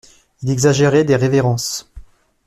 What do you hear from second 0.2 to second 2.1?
Il exagérait des révérences.